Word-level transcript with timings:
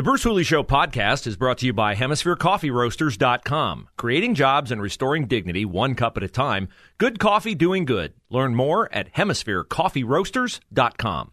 The 0.00 0.04
Bruce 0.04 0.22
Hooley 0.22 0.44
Show 0.44 0.62
podcast 0.62 1.26
is 1.26 1.36
brought 1.36 1.58
to 1.58 1.66
you 1.66 1.74
by 1.74 1.94
HemisphereCoffeeRoasters.com. 1.94 3.88
Creating 3.98 4.34
jobs 4.34 4.72
and 4.72 4.80
restoring 4.80 5.26
dignity 5.26 5.66
one 5.66 5.94
cup 5.94 6.16
at 6.16 6.22
a 6.22 6.28
time. 6.28 6.70
Good 6.96 7.18
coffee 7.18 7.54
doing 7.54 7.84
good. 7.84 8.14
Learn 8.30 8.54
more 8.54 8.90
at 8.94 9.12
HemisphereCoffeeRoasters.com. 9.12 11.32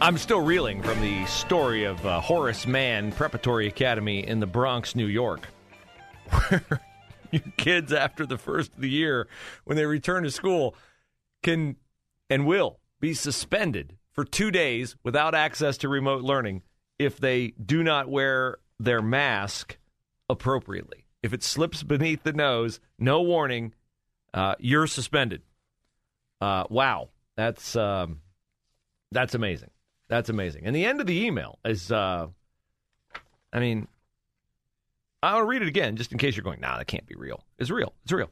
I'm 0.00 0.18
still 0.18 0.40
reeling 0.40 0.82
from 0.82 1.00
the 1.00 1.24
story 1.26 1.84
of 1.84 2.04
uh, 2.04 2.20
Horace 2.20 2.66
Mann 2.66 3.12
Preparatory 3.12 3.68
Academy 3.68 4.26
in 4.26 4.40
the 4.40 4.48
Bronx, 4.48 4.96
New 4.96 5.06
York, 5.06 5.46
kids, 7.56 7.92
after 7.92 8.26
the 8.26 8.38
first 8.38 8.74
of 8.74 8.80
the 8.80 8.90
year, 8.90 9.28
when 9.64 9.76
they 9.76 9.86
return 9.86 10.22
to 10.24 10.30
school, 10.30 10.74
can 11.42 11.76
and 12.30 12.46
will 12.46 12.78
be 13.00 13.14
suspended 13.14 13.96
for 14.12 14.24
two 14.24 14.50
days 14.50 14.96
without 15.02 15.34
access 15.34 15.78
to 15.78 15.88
remote 15.88 16.22
learning 16.22 16.62
if 16.98 17.18
they 17.18 17.48
do 17.64 17.82
not 17.82 18.08
wear 18.08 18.58
their 18.78 19.00
mask 19.00 19.78
appropriately. 20.28 21.04
If 21.22 21.32
it 21.32 21.42
slips 21.42 21.82
beneath 21.82 22.22
the 22.22 22.32
nose, 22.32 22.80
no 22.98 23.22
warning, 23.22 23.74
uh, 24.34 24.54
you're 24.58 24.86
suspended. 24.86 25.42
Uh, 26.40 26.64
wow, 26.70 27.08
that's 27.36 27.74
um, 27.76 28.20
that's 29.10 29.34
amazing. 29.34 29.70
That's 30.08 30.28
amazing. 30.28 30.64
And 30.64 30.74
the 30.74 30.84
end 30.84 31.00
of 31.00 31.06
the 31.06 31.26
email 31.26 31.58
is, 31.64 31.92
uh, 31.92 32.28
I 33.52 33.60
mean, 33.60 33.88
I'll 35.22 35.42
read 35.42 35.62
it 35.62 35.68
again 35.68 35.96
just 35.96 36.12
in 36.12 36.18
case 36.18 36.36
you're 36.36 36.44
going, 36.44 36.60
nah, 36.60 36.78
that 36.78 36.86
can't 36.86 37.06
be 37.06 37.14
real. 37.16 37.44
It's 37.58 37.70
real. 37.70 37.92
It's 38.04 38.12
real. 38.12 38.30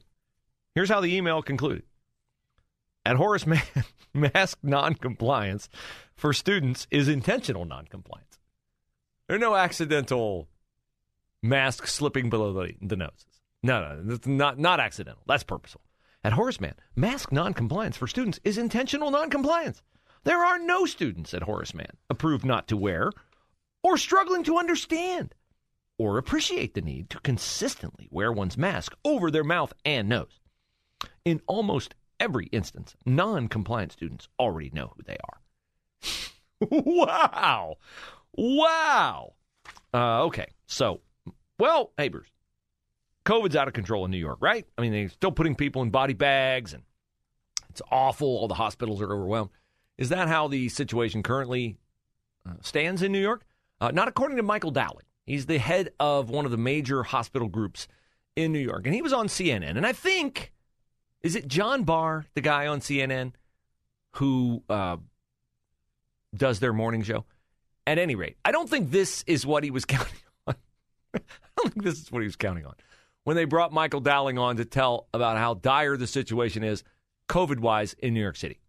Here's 0.74 0.88
how 0.88 1.00
the 1.00 1.14
email 1.14 1.42
concluded. 1.42 1.84
At 3.04 3.16
Horace 3.16 3.46
Mann, 3.46 3.62
mask 4.14 4.58
noncompliance 4.62 5.68
for 6.14 6.32
students 6.32 6.86
is 6.90 7.08
intentional 7.08 7.64
noncompliance. 7.64 8.38
There 9.26 9.36
are 9.36 9.40
no 9.40 9.54
accidental 9.56 10.48
mask 11.42 11.86
slipping 11.86 12.30
below 12.30 12.52
the, 12.52 12.74
the 12.80 12.96
noses. 12.96 13.24
No, 13.62 13.80
no, 13.80 14.14
it's 14.14 14.26
not, 14.26 14.58
not 14.58 14.80
accidental. 14.80 15.22
That's 15.26 15.44
purposeful. 15.44 15.82
At 16.22 16.32
Horace 16.32 16.60
Mann, 16.60 16.74
mask 16.94 17.30
noncompliance 17.30 17.96
for 17.96 18.06
students 18.06 18.40
is 18.44 18.58
intentional 18.58 19.10
noncompliance. 19.10 19.82
There 20.24 20.44
are 20.44 20.58
no 20.58 20.86
students 20.86 21.32
at 21.34 21.44
Horace 21.44 21.74
Mann 21.74 21.96
approved 22.10 22.44
not 22.44 22.66
to 22.68 22.76
wear 22.76 23.12
or 23.84 23.96
struggling 23.96 24.42
to 24.44 24.58
understand 24.58 25.35
or 25.98 26.18
appreciate 26.18 26.74
the 26.74 26.80
need 26.80 27.10
to 27.10 27.20
consistently 27.20 28.08
wear 28.10 28.32
one's 28.32 28.58
mask 28.58 28.94
over 29.04 29.30
their 29.30 29.44
mouth 29.44 29.72
and 29.84 30.08
nose. 30.08 30.40
In 31.24 31.40
almost 31.46 31.94
every 32.20 32.46
instance, 32.46 32.94
non 33.04 33.48
compliant 33.48 33.92
students 33.92 34.28
already 34.38 34.70
know 34.70 34.92
who 34.96 35.02
they 35.02 35.16
are. 35.24 35.40
wow. 36.70 37.76
Wow. 38.36 39.34
Uh, 39.92 40.24
okay. 40.24 40.46
So, 40.66 41.00
well, 41.58 41.92
hey, 41.96 42.08
Bruce, 42.08 42.30
COVID's 43.24 43.56
out 43.56 43.68
of 43.68 43.74
control 43.74 44.04
in 44.04 44.10
New 44.10 44.18
York, 44.18 44.38
right? 44.40 44.66
I 44.76 44.82
mean, 44.82 44.92
they're 44.92 45.08
still 45.08 45.32
putting 45.32 45.54
people 45.54 45.82
in 45.82 45.90
body 45.90 46.14
bags 46.14 46.74
and 46.74 46.82
it's 47.70 47.82
awful. 47.90 48.28
All 48.28 48.48
the 48.48 48.54
hospitals 48.54 49.00
are 49.00 49.12
overwhelmed. 49.12 49.50
Is 49.98 50.10
that 50.10 50.28
how 50.28 50.48
the 50.48 50.68
situation 50.68 51.22
currently 51.22 51.76
uh, 52.48 52.54
stands 52.60 53.02
in 53.02 53.12
New 53.12 53.20
York? 53.20 53.44
Uh, 53.80 53.90
not 53.90 54.08
according 54.08 54.36
to 54.36 54.42
Michael 54.42 54.70
Dowling. 54.70 55.05
He's 55.26 55.46
the 55.46 55.58
head 55.58 55.90
of 56.00 56.30
one 56.30 56.44
of 56.44 56.50
the 56.50 56.56
major 56.56 57.02
hospital 57.02 57.48
groups 57.48 57.88
in 58.36 58.52
New 58.52 58.60
York. 58.60 58.86
And 58.86 58.94
he 58.94 59.02
was 59.02 59.12
on 59.12 59.26
CNN. 59.26 59.76
And 59.76 59.86
I 59.86 59.92
think, 59.92 60.52
is 61.22 61.34
it 61.34 61.48
John 61.48 61.82
Barr, 61.82 62.26
the 62.34 62.40
guy 62.40 62.68
on 62.68 62.80
CNN, 62.80 63.32
who 64.12 64.62
uh, 64.70 64.96
does 66.34 66.60
their 66.60 66.72
morning 66.72 67.02
show? 67.02 67.24
At 67.88 67.98
any 67.98 68.16
rate, 68.16 68.36
I 68.44 68.50
don't 68.50 68.68
think 68.68 68.90
this 68.90 69.22
is 69.28 69.46
what 69.46 69.62
he 69.62 69.70
was 69.70 69.84
counting 69.86 70.18
on. 70.46 70.56
I 71.14 71.20
don't 71.56 71.72
think 71.72 71.84
this 71.84 72.00
is 72.00 72.10
what 72.10 72.20
he 72.20 72.26
was 72.26 72.36
counting 72.36 72.66
on 72.66 72.74
when 73.26 73.34
they 73.34 73.44
brought 73.44 73.72
Michael 73.72 73.98
Dowling 73.98 74.38
on 74.38 74.56
to 74.58 74.64
tell 74.64 75.08
about 75.12 75.36
how 75.36 75.54
dire 75.54 75.96
the 75.96 76.06
situation 76.06 76.62
is, 76.62 76.84
COVID 77.28 77.58
wise, 77.58 77.92
in 77.94 78.14
New 78.14 78.20
York 78.20 78.36
City. 78.36 78.60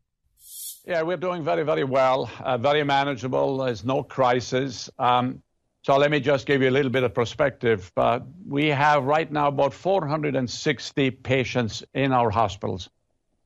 Yeah, 0.83 1.03
we're 1.03 1.17
doing 1.17 1.43
very, 1.43 1.61
very 1.63 1.83
well, 1.83 2.27
uh, 2.39 2.57
very 2.57 2.83
manageable. 2.83 3.57
There's 3.57 3.85
no 3.85 4.01
crisis. 4.01 4.89
Um, 4.97 5.43
so 5.87 5.95
let 5.95 6.11
me 6.11 6.19
just 6.19 6.45
give 6.45 6.61
you 6.61 6.67
a 6.67 6.75
little 6.77 6.91
bit 6.91 7.03
of 7.03 7.13
perspective. 7.13 7.89
Uh, 7.95 8.19
we 8.45 8.65
have 8.67 9.05
right 9.05 9.31
now 9.31 9.47
about 9.47 9.73
460 9.73 11.11
patients 11.11 11.81
in 11.93 12.11
our 12.11 12.29
hospitals. 12.29 12.89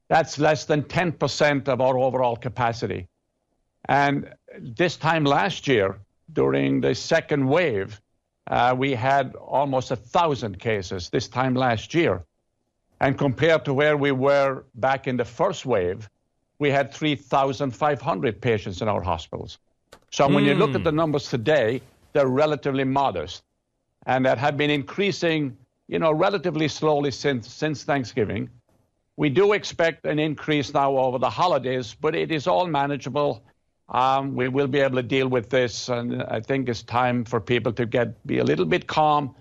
That's 0.08 0.40
less 0.40 0.66
than 0.66 0.82
10% 0.82 1.68
of 1.68 1.82
our 1.82 2.00
overall 2.00 2.36
capacity. 2.36 3.08
And 3.90 4.34
this 4.58 4.98
time 4.98 5.24
last 5.24 5.68
year, 5.68 6.00
during 6.34 6.82
the 6.82 6.96
second 6.96 7.46
wave, 7.46 8.02
uh, 8.50 8.74
we 8.76 8.96
had 8.96 9.36
almost 9.36 9.92
a 9.92 9.96
thousand 9.96 10.58
cases 10.58 11.12
this 11.12 11.28
time 11.28 11.54
last 11.54 11.94
year. 11.94 12.26
And 13.02 13.20
compared 13.20 13.66
to 13.66 13.74
where 13.76 13.98
we 13.98 14.12
were 14.12 14.64
back 14.74 15.06
in 15.06 15.16
the 15.16 15.26
first 15.26 15.68
wave, 15.68 16.10
we 16.58 16.72
had 16.72 16.92
3,500 16.92 18.42
patients 18.42 18.82
in 18.82 18.88
our 18.88 19.04
hospitals. 19.04 19.60
So 20.10 20.28
when 20.28 20.44
mm. 20.44 20.48
you 20.48 20.56
look 20.56 20.74
at 20.74 20.84
the 20.84 20.90
hmm. 20.90 20.96
numbers 20.96 21.30
today, 21.30 21.82
they're 22.14 22.28
relatively 22.28 22.84
modest. 22.84 23.44
And 24.06 24.26
that 24.26 24.38
have 24.38 24.58
been 24.58 24.70
increasing, 24.70 25.58
you 25.88 26.00
know, 26.00 26.12
relatively 26.12 26.68
slowly 26.68 27.12
since, 27.12 27.52
since 27.52 27.84
Thanksgiving. 27.84 28.50
We 29.18 29.30
do 29.30 29.54
expect 29.54 30.06
an 30.06 30.20
increase 30.20 30.74
now 30.74 30.98
over 30.98 31.20
the 31.20 31.30
holidays, 31.30 31.96
but 32.00 32.16
it 32.16 32.32
is 32.32 32.48
all 32.48 32.66
manageable. 32.66 33.44
Um, 33.90 34.36
we 34.36 34.48
will 34.48 34.68
be 34.68 34.80
able 34.80 34.96
to 34.96 35.04
deal 35.04 35.28
with 35.28 35.50
this, 35.50 35.90
and 35.90 36.24
I 36.24 36.40
think 36.40 36.70
it's 36.70 36.82
time 36.82 37.26
for 37.26 37.42
people 37.42 37.74
to 37.74 37.86
get 37.86 38.26
be 38.26 38.40
a 38.40 38.44
little 38.44 38.66
bit 38.66 38.88
calm, 38.88 39.36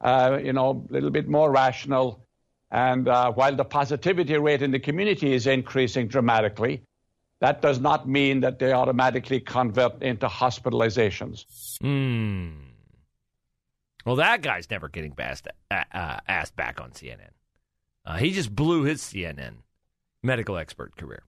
uh, 0.00 0.38
you 0.42 0.52
know, 0.52 0.86
a 0.88 0.92
little 0.92 1.10
bit 1.10 1.28
more 1.28 1.50
rational, 1.50 2.20
and 2.70 3.08
uh, 3.08 3.32
while 3.32 3.54
the 3.54 3.64
positivity 3.64 4.38
rate 4.38 4.62
in 4.62 4.70
the 4.70 4.78
community 4.78 5.34
is 5.34 5.46
increasing 5.46 6.06
dramatically, 6.06 6.82
that 7.40 7.60
does 7.60 7.78
not 7.78 8.08
mean 8.08 8.40
that 8.40 8.58
they 8.58 8.72
automatically 8.72 9.40
convert 9.40 10.02
into 10.02 10.26
hospitalizations. 10.26 11.44
Hmm. 11.80 12.52
Well, 14.04 14.16
that 14.16 14.40
guy's 14.42 14.70
never 14.70 14.88
getting 14.88 15.14
asked, 15.18 15.48
uh, 15.70 15.84
uh, 15.92 16.20
asked 16.28 16.56
back 16.56 16.80
on 16.80 16.92
CNN. 16.92 17.30
Uh, 18.04 18.16
he 18.16 18.30
just 18.30 18.54
blew 18.54 18.84
his 18.84 19.02
CNN 19.02 19.56
medical 20.22 20.56
expert 20.56 20.96
career. 20.96 21.24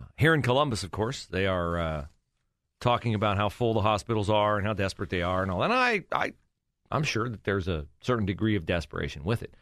Uh, 0.00 0.06
here 0.16 0.34
in 0.34 0.42
Columbus, 0.42 0.82
of 0.82 0.90
course, 0.90 1.26
they 1.26 1.46
are 1.46 1.78
uh, 1.78 2.06
talking 2.80 3.14
about 3.14 3.36
how 3.36 3.48
full 3.50 3.74
the 3.74 3.82
hospitals 3.82 4.30
are 4.30 4.56
and 4.56 4.66
how 4.66 4.72
desperate 4.72 5.10
they 5.10 5.22
are 5.22 5.42
and 5.42 5.50
all. 5.50 5.62
And 5.62 5.72
I, 5.72 6.04
I, 6.10 6.32
I'm 6.90 7.02
sure 7.02 7.28
that 7.28 7.44
there's 7.44 7.68
a 7.68 7.86
certain 8.00 8.26
degree 8.26 8.56
of 8.56 8.64
desperation 8.66 9.22
with 9.22 9.42
it. 9.42 9.54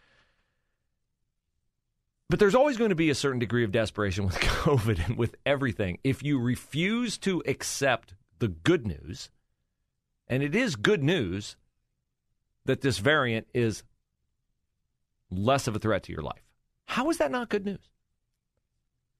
But 2.28 2.40
there's 2.40 2.54
always 2.54 2.76
going 2.76 2.90
to 2.90 2.96
be 2.96 3.10
a 3.10 3.14
certain 3.14 3.38
degree 3.38 3.64
of 3.64 3.72
desperation 3.72 4.24
with 4.24 4.34
COVID 4.40 5.06
and 5.06 5.16
with 5.16 5.36
everything. 5.44 5.98
If 6.02 6.22
you 6.22 6.38
refuse 6.38 7.18
to 7.18 7.42
accept 7.46 8.14
the 8.38 8.48
good 8.48 8.86
news, 8.86 9.30
and 10.28 10.42
it 10.42 10.54
is 10.54 10.76
good 10.76 11.02
news 11.02 11.56
that 12.64 12.80
this 12.80 12.98
variant 12.98 13.46
is 13.54 13.84
less 15.30 15.68
of 15.68 15.76
a 15.76 15.78
threat 15.78 16.02
to 16.04 16.12
your 16.12 16.22
life. 16.22 16.42
How 16.86 17.10
is 17.10 17.18
that 17.18 17.30
not 17.30 17.48
good 17.48 17.64
news? 17.64 17.90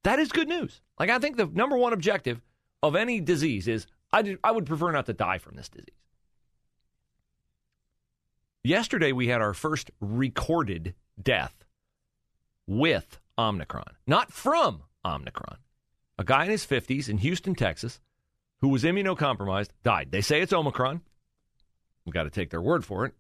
That 0.03 0.19
is 0.19 0.31
good 0.31 0.49
news. 0.49 0.81
Like, 0.99 1.11
I 1.11 1.19
think 1.19 1.37
the 1.37 1.47
number 1.47 1.77
one 1.77 1.93
objective 1.93 2.41
of 2.83 2.95
any 2.95 3.21
disease 3.21 3.67
is 3.69 3.87
I, 4.13 4.23
do, 4.23 4.39
I 4.43 4.51
would 4.51 4.67
prefer 4.67 4.93
not 4.93 5.07
to 5.07 5.13
die 5.13 5.39
from 5.39 5.57
this 5.57 5.69
disease. 5.69 5.95
Yesterday, 8.63 9.13
we 9.13 9.29
had 9.29 9.41
our 9.41 9.55
first 9.55 9.91
recorded 10.01 10.95
death 11.21 11.66
with 12.67 13.21
Omicron, 13.39 13.97
not 14.07 14.33
from 14.33 14.83
Omicron. 15.05 15.59
A 16.19 16.25
guy 16.25 16.45
in 16.45 16.51
his 16.51 16.67
50s 16.67 17.09
in 17.09 17.19
Houston, 17.19 17.55
Texas, 17.55 18.01
who 18.61 18.69
was 18.69 18.85
immunocompromised, 18.85 19.69
died. 19.83 20.09
They 20.11 20.23
say 20.23 20.41
it's 20.41 20.53
Omicron. 20.53 21.03
We've 22.05 22.15
got 22.15 22.25
to 22.25 22.31
take 22.31 22.51
their 22.51 22.63
word 22.63 22.85
for 22.85 23.05
it. 23.05 23.15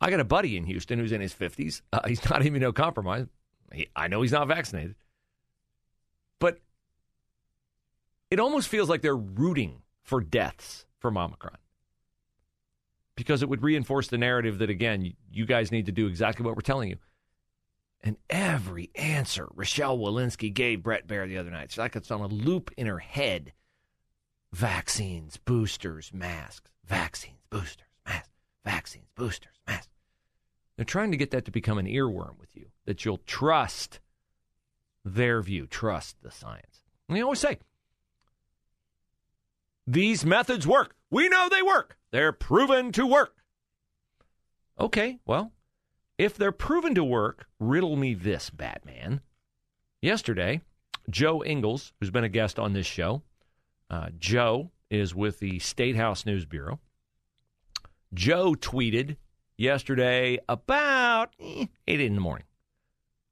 I 0.00 0.10
got 0.10 0.20
a 0.20 0.24
buddy 0.24 0.56
in 0.56 0.64
Houston 0.64 0.98
who's 0.98 1.12
in 1.12 1.22
his 1.22 1.32
50s. 1.32 1.80
Uh, 1.92 2.00
he's 2.06 2.28
not 2.28 2.42
immunocompromised. 2.42 3.28
He, 3.72 3.88
I 3.96 4.08
know 4.08 4.22
he's 4.22 4.32
not 4.32 4.48
vaccinated. 4.48 4.94
But 6.38 6.60
it 8.30 8.38
almost 8.38 8.68
feels 8.68 8.90
like 8.90 9.00
they're 9.00 9.16
rooting 9.16 9.82
for 10.02 10.20
deaths 10.20 10.84
from 10.98 11.16
Omicron 11.16 11.56
because 13.16 13.42
it 13.42 13.48
would 13.48 13.62
reinforce 13.62 14.08
the 14.08 14.18
narrative 14.18 14.58
that, 14.58 14.70
again, 14.70 15.14
you 15.30 15.46
guys 15.46 15.72
need 15.72 15.86
to 15.86 15.92
do 15.92 16.06
exactly 16.06 16.44
what 16.44 16.54
we're 16.54 16.60
telling 16.60 16.90
you. 16.90 16.96
And 18.02 18.16
every 18.30 18.90
answer 18.94 19.48
Rochelle 19.54 19.98
Walensky 19.98 20.52
gave 20.52 20.82
Bret 20.82 21.08
Baier 21.08 21.26
the 21.26 21.38
other 21.38 21.50
night, 21.50 21.64
it's 21.64 21.78
like 21.78 21.96
it's 21.96 22.10
on 22.10 22.20
a 22.20 22.28
loop 22.28 22.70
in 22.76 22.86
her 22.86 22.98
head. 22.98 23.52
Vaccines, 24.52 25.38
boosters, 25.38 26.12
masks, 26.14 26.70
vaccines, 26.84 27.40
boosters, 27.50 27.88
masks, 28.06 28.30
vaccines, 28.64 29.08
boosters, 29.16 29.60
masks. 29.66 29.88
They're 30.76 30.84
trying 30.84 31.10
to 31.10 31.16
get 31.16 31.30
that 31.32 31.46
to 31.46 31.50
become 31.50 31.78
an 31.78 31.86
earworm 31.86 32.38
with 32.38 32.54
you, 32.54 32.66
that 32.84 33.04
you'll 33.04 33.22
trust 33.26 33.98
their 35.04 35.40
view, 35.42 35.66
trust 35.66 36.16
the 36.22 36.30
science. 36.30 36.82
And 37.08 37.16
they 37.16 37.22
always 37.22 37.40
say, 37.40 37.58
these 39.86 40.24
methods 40.24 40.66
work. 40.66 40.94
We 41.10 41.28
know 41.28 41.48
they 41.48 41.62
work. 41.62 41.96
They're 42.10 42.32
proven 42.32 42.92
to 42.92 43.06
work. 43.06 43.34
Okay, 44.78 45.18
well, 45.26 45.52
if 46.18 46.36
they're 46.36 46.52
proven 46.52 46.94
to 46.94 47.04
work, 47.04 47.46
riddle 47.58 47.96
me 47.96 48.14
this, 48.14 48.50
Batman. 48.50 49.20
Yesterday, 50.02 50.60
Jo 51.08 51.42
Ingles, 51.44 51.92
who's 51.98 52.10
been 52.10 52.24
a 52.24 52.28
guest 52.28 52.58
on 52.58 52.72
this 52.72 52.86
show, 52.86 53.22
uh, 53.88 54.08
Jo 54.18 54.70
is 54.90 55.14
with 55.14 55.38
the 55.38 55.58
State 55.58 55.96
House 55.96 56.26
News 56.26 56.44
Bureau. 56.44 56.80
Jo 58.12 58.54
tweeted 58.54 59.16
yesterday 59.56 60.38
about 60.48 61.34
eh, 61.40 61.66
8 61.86 62.00
in 62.00 62.14
the 62.14 62.20
morning. 62.20 62.46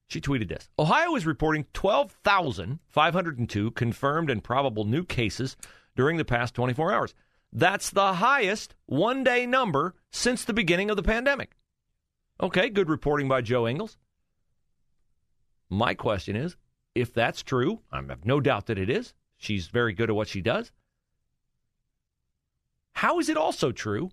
She 0.09 0.21
tweeted 0.21 0.49
this 0.49 0.69
Ohio 0.79 1.17
is 1.17 1.27
reporting 1.27 1.67
12,502 1.73 3.71
confirmed 3.73 4.31
and 4.31 4.45
probable 4.45 4.85
new 4.85 5.05
cases 5.05 5.56
during 5.96 6.17
the 6.17 6.25
past 6.25 6.55
24 6.55 6.93
hours. 6.93 7.14
That's 7.52 7.91
the 7.91 8.14
highest 8.14 8.75
one 8.87 9.23
day 9.23 9.46
number 9.46 9.94
since 10.11 10.44
the 10.44 10.52
beginning 10.52 10.91
of 10.91 10.96
the 10.96 11.02
pandemic. 11.02 11.56
Okay, 12.41 12.69
good 12.69 12.88
reporting 12.88 13.29
by 13.29 13.43
Jo 13.43 13.69
Ingles. 13.69 13.96
My 15.70 15.94
question 15.94 16.37
is 16.37 16.56
if 16.94 17.12
that's 17.12 17.43
true, 17.43 17.81
I 17.93 17.96
have 17.96 18.25
no 18.25 18.41
doubt 18.41 18.67
that 18.67 18.79
it 18.79 18.91
is. 18.91 19.14
She's 19.37 19.69
very 19.69 19.93
good 19.93 20.11
at 20.11 20.17
what 20.17 20.29
she 20.29 20.41
does. 20.41 20.73
How 22.93 23.19
is 23.19 23.29
it 23.29 23.37
also 23.37 23.73
true 23.73 24.11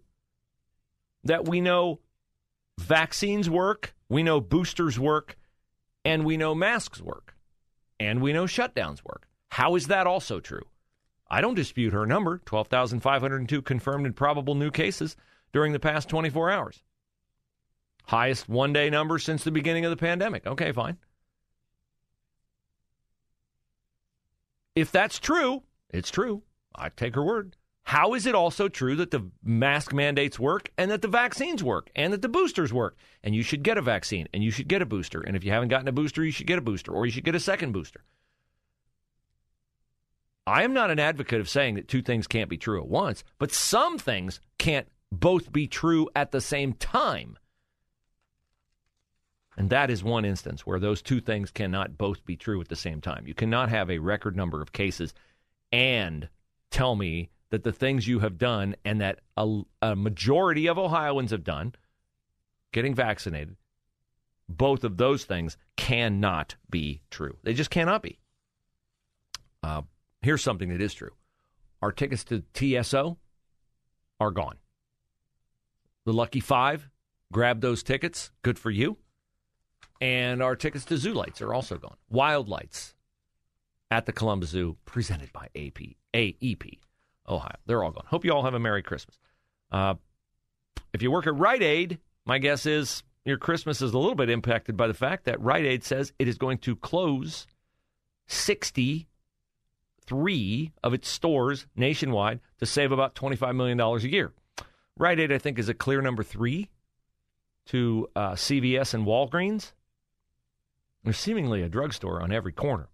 that 1.24 1.48
we 1.48 1.62
know 1.62 2.00
vaccines 2.80 3.50
work, 3.50 3.94
we 4.10 4.24
know 4.24 4.42
boosters 4.42 5.00
work, 5.00 5.38
and 6.04 6.26
we 6.26 6.38
know 6.38 6.56
masks 6.56 7.00
work, 7.00 7.36
and 8.00 8.22
we 8.22 8.34
know 8.34 8.46
shutdowns 8.46 9.04
work? 9.04 9.28
How 9.50 9.76
is 9.76 9.88
that 9.88 10.08
also 10.08 10.40
true? 10.40 10.66
I 11.32 11.40
don't 11.40 11.56
dispute 11.56 11.94
her 11.94 12.06
number 12.06 12.42
12,502 12.44 13.62
confirmed 13.62 14.06
and 14.06 14.14
probable 14.14 14.54
new 14.54 14.70
cases 14.70 15.16
during 15.54 15.72
the 15.72 15.80
past 15.80 16.10
24 16.10 16.52
hours. 16.52 16.84
Highest 18.04 18.50
one 18.50 18.74
day 18.74 18.90
number 18.90 19.18
since 19.18 19.46
the 19.46 19.52
beginning 19.52 19.86
of 19.86 19.92
the 19.92 19.98
pandemic. 19.98 20.46
Okay, 20.46 20.74
fine. 20.74 20.98
If 24.76 24.92
that's 24.92 25.20
true, 25.20 25.64
it's 25.90 26.12
true. 26.12 26.44
I 26.76 26.90
take 26.90 27.16
her 27.16 27.24
word. 27.24 27.56
How 27.84 28.14
is 28.14 28.26
it 28.26 28.36
also 28.36 28.68
true 28.68 28.98
that 28.98 29.12
the 29.12 29.32
mask 29.42 29.94
mandates 29.94 30.38
work 30.38 30.70
and 30.78 30.92
that 30.92 31.02
the 31.02 31.08
vaccines 31.08 31.64
work 31.64 31.90
and 31.96 32.12
that 32.12 32.22
the 32.22 32.30
boosters 32.30 32.74
work? 32.74 32.98
And 33.24 33.34
you 33.34 33.42
should 33.42 33.64
get 33.64 33.78
a 33.78 33.82
vaccine 33.82 34.28
and 34.34 34.44
you 34.44 34.52
should 34.52 34.68
get 34.68 34.82
a 34.82 34.86
booster. 34.86 35.22
And 35.22 35.38
if 35.38 35.46
you 35.46 35.52
haven't 35.52 35.70
gotten 35.70 35.88
a 35.88 35.94
booster, 35.94 36.26
you 36.26 36.32
should 36.32 36.48
get 36.48 36.60
a 36.60 36.62
booster 36.62 36.92
or 36.92 37.06
you 37.06 37.12
should 37.14 37.24
get 37.24 37.36
a 37.36 37.40
second 37.40 37.72
booster. 37.72 38.04
I 40.52 40.64
am 40.64 40.74
not 40.74 40.92
an 40.92 41.00
advocate 41.00 41.40
of 41.40 41.48
saying 41.48 41.76
that 41.76 41.88
two 41.88 42.02
things 42.02 42.28
can't 42.28 42.50
be 42.50 42.58
true 42.58 42.82
at 42.82 42.90
once, 42.90 43.24
but 43.40 43.54
some 43.54 43.98
things 43.98 44.42
can't 44.58 44.86
both 45.10 45.50
be 45.50 45.66
true 45.66 46.10
at 46.14 46.32
the 46.32 46.42
same 46.42 46.74
time. 46.74 47.38
And 49.56 49.70
that 49.70 49.90
is 49.90 50.04
one 50.04 50.26
instance 50.26 50.68
where 50.68 50.80
those 50.80 51.02
two 51.02 51.22
things 51.22 51.52
cannot 51.52 51.98
both 51.98 52.26
be 52.26 52.36
true 52.36 52.60
at 52.60 52.68
the 52.68 52.76
same 52.76 53.00
time. 53.00 53.26
You 53.28 53.34
cannot 53.34 53.70
have 53.70 53.90
a 53.90 54.00
record 54.00 54.36
number 54.36 54.62
of 54.62 54.74
cases 54.74 55.14
and 55.72 56.28
tell 56.70 56.96
me 56.98 57.30
that 57.50 57.64
the 57.64 57.72
things 57.72 58.06
you 58.06 58.20
have 58.20 58.38
done 58.38 58.76
and 58.84 59.00
that 59.00 59.20
a, 59.38 59.62
a 59.82 59.96
majority 59.96 60.68
of 60.68 60.78
Ohioans 60.78 61.32
have 61.32 61.46
done, 61.46 61.76
getting 62.74 62.94
vaccinated, 62.94 63.56
both 64.50 64.84
of 64.84 64.98
those 64.98 65.24
things 65.24 65.56
cannot 65.78 66.56
be 66.70 67.04
true. 67.10 67.38
They 67.44 67.54
just 67.54 67.70
cannot 67.70 68.04
be. 68.04 68.20
Uh, 69.64 69.84
here's 70.22 70.44
something 70.44 70.70
that 70.70 70.82
is 70.82 70.94
true 70.94 71.12
our 71.82 71.92
tickets 71.92 72.24
to 72.26 72.44
TSO 72.54 73.18
are 74.20 74.32
gone. 74.32 74.58
The 76.06 76.14
lucky 76.14 76.40
five, 76.40 76.90
grab 77.32 77.62
those 77.62 77.84
tickets. 77.84 78.32
Good 78.44 78.60
for 78.60 78.70
you. 78.70 78.98
And 80.00 80.42
our 80.42 80.56
tickets 80.56 80.86
to 80.86 80.98
Zoo 80.98 81.14
Lights 81.14 81.42
are 81.42 81.54
also 81.54 81.78
gone. 81.78 81.98
Wild 82.10 82.50
Lights 82.50 82.96
at 83.90 84.06
the 84.06 84.12
Columbus 84.12 84.50
Zoo, 84.50 84.78
presented 84.86 85.32
by 85.34 85.48
AP, 85.56 85.96
AEP, 86.14 86.80
Ohio. 87.28 87.56
They're 87.66 87.84
all 87.84 87.92
gone. 87.92 88.06
Hope 88.08 88.26
you 88.26 88.32
all 88.32 88.44
have 88.44 88.54
a 88.54 88.60
Merry 88.60 88.82
Christmas. 88.82 89.18
Uh, 89.72 89.96
if 90.94 91.02
you 91.02 91.12
work 91.12 91.28
at 91.28 91.36
Rite 91.36 91.62
Aid, 91.62 92.00
my 92.26 92.38
guess 92.38 92.66
is 92.66 93.04
your 93.26 93.38
Christmas 93.38 93.82
is 93.82 93.94
a 93.94 93.98
little 93.98 94.16
bit 94.16 94.30
impacted 94.30 94.76
by 94.76 94.88
the 94.88 94.94
fact 94.94 95.26
that 95.26 95.40
Rite 95.42 95.66
Aid 95.66 95.84
says 95.84 96.14
it 96.18 96.28
is 96.28 96.38
going 96.38 96.58
to 96.60 96.76
close 96.76 97.46
60 98.28 99.08
three 100.12 100.74
of 100.84 100.94
its 100.94 101.08
stores 101.08 101.68
nationwide 101.74 102.42
to 102.60 102.66
save 102.66 102.92
about 102.92 103.16
$25 103.16 103.56
million 103.56 103.80
a 103.80 103.98
year. 104.00 104.34
Rite 105.00 105.22
Aid, 105.22 105.32
I 105.32 105.38
think, 105.38 105.58
is 105.58 105.70
a 105.70 105.74
clear 105.74 106.02
number 106.02 106.22
three 106.22 106.70
to 107.68 108.10
uh, 108.14 108.32
CVS 108.32 108.94
and 108.94 109.06
Walgreens. 109.06 109.72
There's 111.06 111.18
seemingly 111.18 111.62
a 111.62 111.70
drugstore 111.70 112.22
on 112.22 112.34
every 112.34 112.52
corner. 112.52 112.90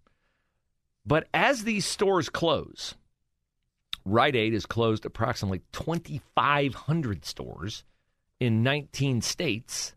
But 1.08 1.28
as 1.34 1.64
these 1.64 1.88
stores 1.88 2.30
close, 2.30 2.94
Rite 4.06 4.36
Aid 4.36 4.54
has 4.54 4.68
closed 4.68 5.04
approximately 5.04 5.64
2,500 5.72 7.26
stores 7.26 7.84
in 8.40 8.62
19 8.62 9.24
states. 9.24 9.96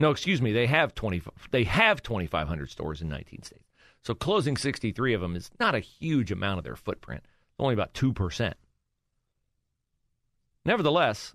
No, 0.00 0.10
excuse 0.10 0.40
me, 0.40 0.52
they 0.52 0.66
have 0.66 0.94
20, 0.94 1.24
they 1.50 1.64
have 1.64 2.02
2,500 2.02 2.70
stores 2.70 3.02
in 3.02 3.10
19 3.10 3.42
states. 3.42 3.63
So 4.04 4.14
closing 4.14 4.56
63 4.56 5.14
of 5.14 5.22
them 5.22 5.34
is 5.34 5.50
not 5.58 5.74
a 5.74 5.80
huge 5.80 6.30
amount 6.30 6.58
of 6.58 6.64
their 6.64 6.76
footprint, 6.76 7.24
only 7.58 7.72
about 7.72 7.94
2%. 7.94 8.52
Nevertheless, 10.66 11.34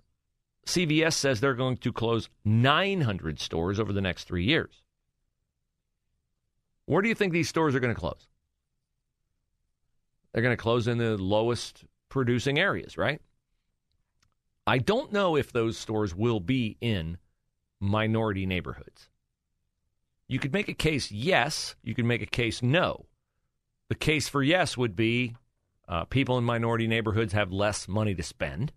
CVS 0.66 1.14
says 1.14 1.40
they're 1.40 1.54
going 1.54 1.78
to 1.78 1.92
close 1.92 2.28
900 2.44 3.40
stores 3.40 3.80
over 3.80 3.92
the 3.92 4.00
next 4.00 4.24
three 4.24 4.44
years. 4.44 4.82
Where 6.86 7.02
do 7.02 7.08
you 7.08 7.14
think 7.14 7.32
these 7.32 7.48
stores 7.48 7.74
are 7.74 7.80
going 7.80 7.94
to 7.94 8.00
close? 8.00 8.28
They're 10.32 10.42
going 10.42 10.56
to 10.56 10.62
close 10.62 10.86
in 10.86 10.98
the 10.98 11.16
lowest 11.16 11.84
producing 12.08 12.58
areas, 12.58 12.96
right? 12.96 13.20
I 14.66 14.78
don't 14.78 15.12
know 15.12 15.36
if 15.36 15.52
those 15.52 15.76
stores 15.76 16.14
will 16.14 16.38
be 16.38 16.76
in 16.80 17.18
minority 17.80 18.46
neighborhoods. 18.46 19.08
You 20.30 20.38
could 20.38 20.52
make 20.52 20.68
a 20.68 20.74
case 20.74 21.10
yes, 21.10 21.74
you 21.82 21.92
could 21.92 22.04
make 22.04 22.22
a 22.22 22.26
case 22.26 22.62
no. 22.62 23.06
The 23.88 23.96
case 23.96 24.28
for 24.28 24.44
yes 24.44 24.76
would 24.76 24.94
be 24.94 25.34
uh, 25.88 26.04
people 26.04 26.38
in 26.38 26.44
minority 26.44 26.86
neighborhoods 26.86 27.32
have 27.32 27.50
less 27.50 27.88
money 27.88 28.14
to 28.14 28.22
spend. 28.22 28.72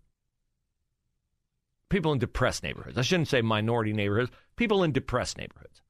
People 1.90 2.12
in 2.12 2.18
depressed 2.18 2.64
neighborhoods. 2.64 2.98
I 2.98 3.04
shouldn't 3.04 3.28
say 3.28 3.44
minority 3.44 3.94
neighborhoods. 3.94 4.32
People 4.56 4.84
in 4.84 4.94
depressed 4.94 5.38
neighborhoods. 5.38 5.84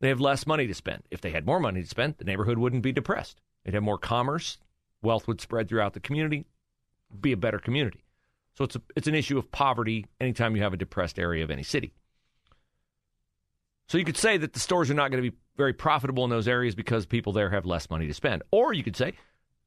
They 0.00 0.08
have 0.08 0.20
less 0.20 0.48
money 0.48 0.66
to 0.66 0.74
spend. 0.74 1.04
If 1.12 1.20
they 1.20 1.30
had 1.30 1.46
more 1.46 1.60
money 1.60 1.82
to 1.82 1.88
spend, 1.88 2.16
the 2.18 2.24
neighborhood 2.24 2.58
wouldn't 2.58 2.82
be 2.82 2.90
depressed. 2.90 3.40
They'd 3.64 3.74
have 3.74 3.84
more 3.84 3.98
commerce. 3.98 4.58
Wealth 5.00 5.28
would 5.28 5.40
spread 5.40 5.68
throughout 5.68 5.92
the 5.94 6.00
community. 6.00 6.44
Be 7.20 7.30
a 7.30 7.36
better 7.36 7.60
community. 7.60 8.02
So 8.54 8.64
it's 8.64 8.74
a, 8.74 8.82
it's 8.96 9.06
an 9.06 9.14
issue 9.14 9.38
of 9.38 9.52
poverty 9.52 10.06
anytime 10.20 10.56
you 10.56 10.62
have 10.62 10.72
a 10.72 10.76
depressed 10.76 11.20
area 11.20 11.44
of 11.44 11.52
any 11.52 11.62
city. 11.62 11.92
So 13.88 13.98
you 13.98 14.04
could 14.04 14.16
say 14.16 14.36
that 14.38 14.52
the 14.52 14.60
stores 14.60 14.90
are 14.90 14.94
not 14.94 15.10
going 15.10 15.22
to 15.22 15.30
be 15.30 15.36
very 15.56 15.72
profitable 15.72 16.24
in 16.24 16.30
those 16.30 16.48
areas 16.48 16.74
because 16.74 17.06
people 17.06 17.32
there 17.32 17.50
have 17.50 17.66
less 17.66 17.90
money 17.90 18.06
to 18.06 18.14
spend. 18.14 18.42
Or 18.50 18.72
you 18.72 18.82
could 18.82 18.96
say 18.96 19.12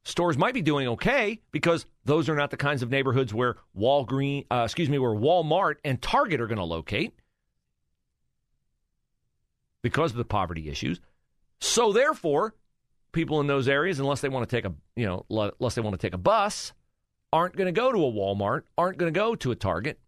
stores 0.04 0.38
might 0.38 0.54
be 0.54 0.62
doing 0.62 0.88
okay 0.90 1.40
because 1.52 1.86
those 2.06 2.30
are 2.30 2.36
not 2.36 2.50
the 2.50 2.58
kinds 2.58 2.82
of 2.82 2.90
neighborhoods 2.90 3.34
where 3.34 3.58
Walgreen, 3.78 4.46
uh, 4.52 4.64
excuse 4.66 4.90
me, 4.90 5.00
where 5.00 5.12
Walmart 5.12 5.76
and 5.86 6.02
Target 6.02 6.42
are 6.42 6.48
going 6.48 6.58
to 6.58 6.64
locate 6.64 7.14
because 9.82 10.12
of 10.12 10.18
the 10.18 10.26
poverty 10.26 10.70
issues. 10.70 11.00
So 11.60 11.94
therefore, 11.94 12.56
people 13.12 13.40
in 13.40 13.48
those 13.48 13.68
areas, 13.68 14.00
unless 14.00 14.22
they 14.22 14.30
want 14.30 14.48
to 14.50 14.56
take 14.56 14.66
a 14.66 14.74
you 14.96 15.06
know 15.06 15.26
unless 15.30 15.76
they 15.76 15.82
want 15.82 16.00
to 16.00 16.06
take 16.06 16.14
a 16.14 16.20
bus, 16.20 16.74
aren't 17.32 17.56
going 17.56 17.68
to 17.68 17.72
go 17.72 17.92
to 17.92 17.98
a 17.98 18.12
Walmart, 18.12 18.64
aren't 18.78 18.98
going 18.98 19.12
to 19.14 19.18
go 19.18 19.36
to 19.36 19.52
a 19.52 19.56
Target, 19.56 20.00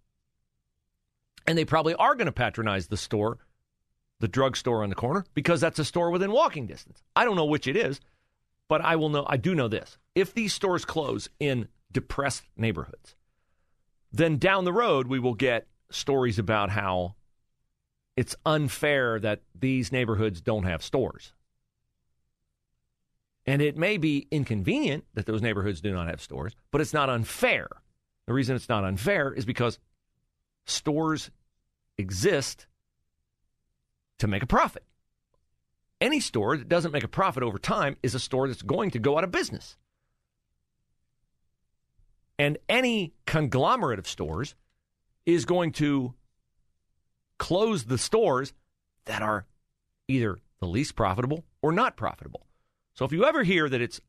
And 1.47 1.57
they 1.57 1.65
probably 1.65 1.95
are 1.95 2.15
going 2.15 2.27
to 2.27 2.31
patronize 2.31 2.87
the 2.87 2.97
store, 2.97 3.37
the 4.19 4.27
drugstore 4.27 4.83
on 4.83 4.89
the 4.89 4.95
corner, 4.95 5.25
because 5.33 5.61
that's 5.61 5.79
a 5.79 5.85
store 5.85 6.11
within 6.11 6.31
walking 6.31 6.67
distance. 6.67 7.01
I 7.15 7.23
don't 7.23 7.35
know 7.35 7.45
which 7.45 7.67
it 7.67 7.75
is, 7.75 7.99
but 8.67 8.81
I 8.81 8.95
will 8.95 9.09
know 9.09 9.25
I 9.27 9.37
do 9.37 9.55
know 9.55 9.67
this. 9.67 9.97
If 10.15 10.33
these 10.33 10.53
stores 10.53 10.85
close 10.85 11.29
in 11.39 11.67
depressed 11.91 12.43
neighborhoods, 12.57 13.15
then 14.11 14.37
down 14.37 14.65
the 14.65 14.73
road 14.73 15.07
we 15.07 15.19
will 15.19 15.33
get 15.33 15.67
stories 15.89 16.39
about 16.39 16.69
how 16.69 17.15
it's 18.15 18.35
unfair 18.45 19.19
that 19.19 19.41
these 19.57 19.91
neighborhoods 19.91 20.41
don't 20.41 20.63
have 20.63 20.83
stores. 20.83 21.33
And 23.45 23.61
it 23.61 23.77
may 23.77 23.97
be 23.97 24.27
inconvenient 24.29 25.05
that 25.13 25.25
those 25.25 25.41
neighborhoods 25.41 25.81
do 25.81 25.91
not 25.91 26.07
have 26.07 26.21
stores, 26.21 26.55
but 26.71 26.81
it's 26.81 26.93
not 26.93 27.09
unfair. 27.09 27.67
The 28.27 28.33
reason 28.33 28.55
it's 28.55 28.69
not 28.69 28.83
unfair 28.83 29.33
is 29.33 29.45
because 29.45 29.79
stores 30.65 31.31
exist 31.97 32.67
to 34.19 34.27
make 34.27 34.43
a 34.43 34.47
profit. 34.47 34.83
Any 35.99 36.19
store 36.19 36.55
that 36.55 36.69
doesn't 36.69 36.91
make 36.91 37.03
a 37.03 37.09
profit 37.09 37.43
over 37.43 37.57
time 37.57 37.97
is 38.01 38.15
a 38.15 38.19
store 38.19 38.47
that's 38.47 38.61
going 38.61 38.91
to 38.91 38.99
go 38.99 39.17
out 39.17 39.23
of 39.23 39.31
business. 39.31 39.75
And 42.37 42.57
any 42.69 43.13
conglomerate 43.25 43.99
of 43.99 44.07
stores 44.07 44.55
is 45.25 45.43
going 45.43 45.73
to 45.73 46.13
close 47.37 47.83
the 47.83 47.97
stores 47.97 48.53
that 49.05 49.21
are 49.21 49.45
either 50.07 50.37
the 50.59 50.67
least 50.67 50.95
profitable 50.95 51.43
or 51.61 51.71
not 51.71 51.97
profitable. 51.97 52.45
So 52.93 53.05
if 53.05 53.11
you 53.11 53.25
ever 53.25 53.43
hear 53.43 53.67
that 53.67 53.81
it's 53.81 53.99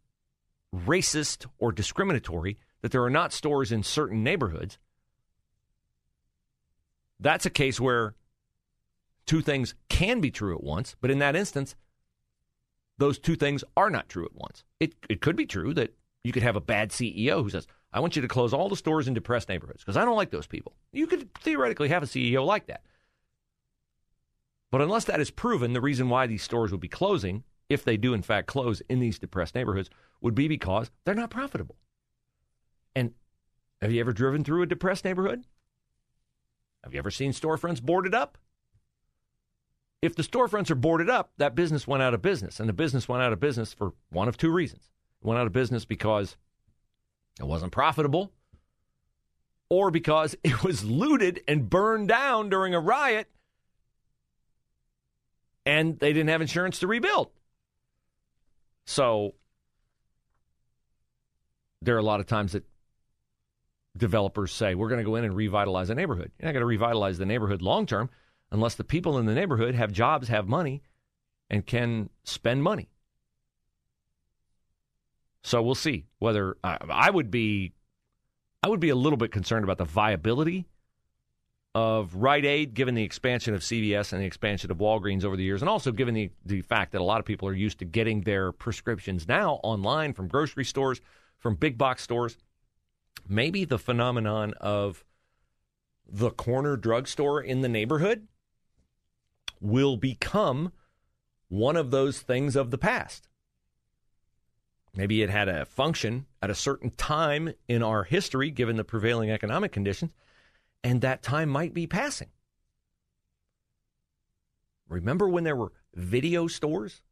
racist 0.74 1.46
or 1.58 1.72
discriminatory 1.72 2.58
that 2.82 2.92
there 2.92 3.02
are 3.02 3.10
not 3.10 3.32
stores 3.32 3.72
in 3.72 3.82
certain 3.82 4.22
neighborhoods, 4.22 4.78
that's 7.18 7.46
a 7.46 7.50
case 7.50 7.80
where 7.80 8.14
two 9.30 9.40
things 9.40 9.76
can 9.88 10.20
be 10.20 10.32
true 10.32 10.56
at 10.56 10.64
once, 10.64 10.96
but 11.00 11.08
in 11.08 11.20
that 11.20 11.36
instance, 11.36 11.76
those 12.98 13.16
two 13.16 13.36
things 13.36 13.62
are 13.76 13.88
not 13.88 14.08
true 14.08 14.24
at 14.24 14.34
once. 14.34 14.64
It, 14.80 14.96
it 15.08 15.20
could 15.20 15.36
be 15.36 15.46
true 15.46 15.72
that 15.74 15.94
you 16.24 16.32
could 16.32 16.42
have 16.42 16.56
a 16.56 16.60
bad 16.60 16.90
CEO 16.90 17.40
who 17.40 17.48
says, 17.48 17.68
I 17.92 18.00
want 18.00 18.16
you 18.16 18.22
to 18.22 18.26
close 18.26 18.52
all 18.52 18.68
the 18.68 18.74
stores 18.74 19.06
in 19.06 19.14
depressed 19.14 19.48
neighborhoods 19.48 19.84
because 19.84 19.96
I 19.96 20.04
don't 20.04 20.16
like 20.16 20.32
those 20.32 20.48
people. 20.48 20.74
You 20.92 21.06
could 21.06 21.32
theoretically 21.34 21.86
have 21.90 22.02
a 22.02 22.06
CEO 22.06 22.44
like 22.44 22.66
that. 22.66 22.82
But 24.72 24.80
unless 24.80 25.04
that 25.04 25.20
is 25.20 25.30
proven, 25.30 25.74
the 25.74 25.80
reason 25.80 26.08
why 26.08 26.26
these 26.26 26.42
stores 26.42 26.72
would 26.72 26.80
be 26.80 26.88
closing, 26.88 27.44
if 27.68 27.84
they 27.84 27.96
do 27.96 28.12
in 28.14 28.22
fact 28.22 28.48
close 28.48 28.82
in 28.88 28.98
these 28.98 29.20
depressed 29.20 29.54
neighborhoods, 29.54 29.90
would 30.20 30.34
be 30.34 30.48
because 30.48 30.90
they're 31.04 31.14
not 31.14 31.30
profitable. 31.30 31.76
And 32.96 33.14
have 33.80 33.92
you 33.92 34.00
ever 34.00 34.12
driven 34.12 34.42
through 34.42 34.62
a 34.62 34.66
depressed 34.66 35.04
neighborhood? 35.04 35.44
Have 36.82 36.94
you 36.94 36.98
ever 36.98 37.12
seen 37.12 37.30
storefronts 37.30 37.80
boarded 37.80 38.12
up? 38.12 38.36
If 40.02 40.16
the 40.16 40.22
storefronts 40.22 40.70
are 40.70 40.76
boarded 40.76 41.10
up, 41.10 41.32
that 41.36 41.54
business 41.54 41.86
went 41.86 42.02
out 42.02 42.14
of 42.14 42.22
business. 42.22 42.58
And 42.58 42.68
the 42.68 42.72
business 42.72 43.08
went 43.08 43.22
out 43.22 43.32
of 43.32 43.40
business 43.40 43.72
for 43.72 43.92
one 44.10 44.28
of 44.28 44.36
two 44.36 44.50
reasons. 44.50 44.90
It 45.22 45.26
went 45.26 45.38
out 45.38 45.46
of 45.46 45.52
business 45.52 45.84
because 45.84 46.36
it 47.38 47.46
wasn't 47.46 47.72
profitable, 47.72 48.32
or 49.68 49.90
because 49.90 50.34
it 50.44 50.62
was 50.64 50.84
looted 50.84 51.42
and 51.46 51.68
burned 51.68 52.08
down 52.08 52.48
during 52.48 52.74
a 52.74 52.80
riot 52.80 53.28
and 55.66 55.98
they 55.98 56.12
didn't 56.12 56.30
have 56.30 56.40
insurance 56.40 56.78
to 56.80 56.86
rebuild. 56.86 57.30
So 58.86 59.34
there 61.82 61.94
are 61.94 61.98
a 61.98 62.02
lot 62.02 62.20
of 62.20 62.26
times 62.26 62.52
that 62.52 62.64
developers 63.96 64.52
say, 64.52 64.74
we're 64.74 64.88
going 64.88 64.98
to 64.98 65.04
go 65.04 65.16
in 65.16 65.24
and 65.24 65.34
revitalize 65.36 65.90
a 65.90 65.94
neighborhood. 65.94 66.32
You're 66.38 66.46
not 66.46 66.52
going 66.52 66.62
to 66.62 66.66
revitalize 66.66 67.18
the 67.18 67.26
neighborhood 67.26 67.62
long 67.62 67.86
term 67.86 68.10
unless 68.52 68.74
the 68.74 68.84
people 68.84 69.18
in 69.18 69.26
the 69.26 69.34
neighborhood 69.34 69.74
have 69.74 69.92
jobs, 69.92 70.28
have 70.28 70.48
money, 70.48 70.82
and 71.48 71.66
can 71.66 72.10
spend 72.24 72.62
money. 72.62 72.88
So 75.42 75.62
we'll 75.62 75.74
see 75.74 76.06
whether 76.18 76.56
uh, 76.62 76.78
I 76.88 77.10
would 77.10 77.30
be 77.30 77.72
I 78.62 78.68
would 78.68 78.80
be 78.80 78.90
a 78.90 78.94
little 78.94 79.16
bit 79.16 79.32
concerned 79.32 79.64
about 79.64 79.78
the 79.78 79.84
viability 79.84 80.66
of 81.74 82.14
Rite 82.14 82.44
Aid, 82.44 82.74
given 82.74 82.94
the 82.94 83.02
expansion 83.02 83.54
of 83.54 83.62
CVS 83.62 84.12
and 84.12 84.20
the 84.20 84.26
expansion 84.26 84.70
of 84.70 84.78
Walgreens 84.78 85.24
over 85.24 85.36
the 85.36 85.44
years, 85.44 85.62
and 85.62 85.68
also 85.68 85.92
given 85.92 86.14
the, 86.14 86.30
the 86.44 86.62
fact 86.62 86.92
that 86.92 87.00
a 87.00 87.04
lot 87.04 87.20
of 87.20 87.26
people 87.26 87.48
are 87.48 87.54
used 87.54 87.78
to 87.78 87.84
getting 87.84 88.22
their 88.22 88.52
prescriptions 88.52 89.26
now 89.28 89.60
online 89.62 90.12
from 90.12 90.28
grocery 90.28 90.64
stores, 90.64 91.00
from 91.38 91.54
big 91.54 91.78
box 91.78 92.02
stores. 92.02 92.36
Maybe 93.28 93.64
the 93.64 93.78
phenomenon 93.78 94.52
of 94.60 95.04
the 96.06 96.30
corner 96.30 96.76
drugstore 96.76 97.40
in 97.40 97.60
the 97.60 97.68
neighborhood 97.68 98.26
will 99.60 99.96
become 99.96 100.72
one 101.48 101.76
of 101.76 101.90
those 101.90 102.20
things 102.20 102.56
of 102.56 102.70
the 102.70 102.78
past. 102.78 103.28
Maybe 104.94 105.22
it 105.22 105.30
had 105.30 105.48
a 105.48 105.64
function 105.64 106.26
at 106.42 106.50
a 106.50 106.54
certain 106.54 106.90
time 106.90 107.52
in 107.68 107.82
our 107.82 108.04
history, 108.04 108.50
given 108.50 108.76
the 108.76 108.84
prevailing 108.84 109.30
economic 109.30 109.72
conditions, 109.72 110.12
and 110.82 111.00
that 111.00 111.22
time 111.22 111.48
might 111.48 111.74
be 111.74 111.86
passing. 111.86 112.28
Remember 114.88 115.28
when 115.28 115.44
there 115.44 115.54
were 115.56 115.72
video 115.94 116.48
stores 116.48 117.02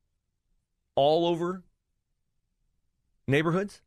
all 0.97 1.27
over 1.27 1.63
neighborhoods? 3.29 3.81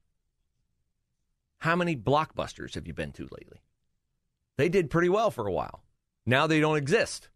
How 1.59 1.75
many 1.75 1.95
blockbusters 1.95 2.75
have 2.75 2.87
you 2.87 2.93
been 2.93 3.11
to 3.13 3.23
lately? 3.23 3.61
They 4.57 4.69
did 4.69 4.89
pretty 4.89 5.09
well 5.09 5.31
for 5.31 5.47
a 5.47 5.51
while. 5.51 5.83
Now 6.25 6.47
they 6.47 6.59
don't 6.59 6.77
exist 6.77 7.29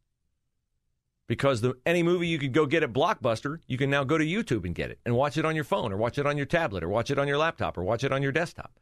because 1.28 1.62
the, 1.62 1.76
any 1.86 2.04
movie 2.04 2.28
you 2.28 2.38
could 2.38 2.54
go 2.54 2.66
get 2.66 2.84
at 2.84 2.94
Blockbuster, 2.94 3.60
you 3.68 3.78
can 3.78 3.90
now 3.90 4.04
go 4.04 4.18
to 4.18 4.26
YouTube 4.26 4.66
and 4.66 4.76
get 4.76 4.92
it 4.92 5.00
and 5.06 5.16
watch 5.16 5.38
it 5.38 5.46
on 5.46 5.56
your 5.56 5.64
phone 5.64 5.92
or 5.92 5.98
watch 5.98 6.18
it 6.18 6.26
on 6.26 6.38
your 6.38 6.46
tablet 6.46 6.84
or 6.84 6.90
watch 6.90 7.10
it 7.10 7.18
on 7.18 7.28
your 7.28 7.38
laptop 7.38 7.78
or 7.78 7.84
watch 7.84 8.04
it 8.04 8.12
on 8.12 8.22
your 8.22 8.32
desktop. 8.32 8.80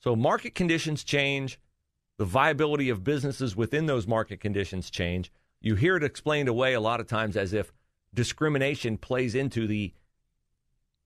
So 0.00 0.14
market 0.14 0.54
conditions 0.54 1.02
change, 1.04 1.58
the 2.18 2.26
viability 2.26 2.90
of 2.90 3.04
businesses 3.04 3.56
within 3.56 3.86
those 3.86 4.06
market 4.06 4.40
conditions 4.40 4.90
change. 4.90 5.32
You 5.60 5.76
hear 5.76 5.96
it 5.96 6.04
explained 6.04 6.48
away 6.48 6.74
a 6.74 6.80
lot 6.80 7.00
of 7.00 7.06
times 7.06 7.36
as 7.36 7.54
if 7.54 7.72
discrimination 8.12 8.98
plays 8.98 9.34
into 9.34 9.66
the 9.66 9.94